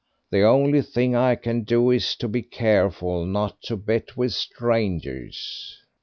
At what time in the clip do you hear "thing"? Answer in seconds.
0.81-1.15